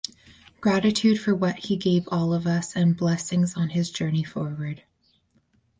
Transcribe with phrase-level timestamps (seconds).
[0.61, 4.81] Gratitude for what he gave all of us and blessings on his journey forward.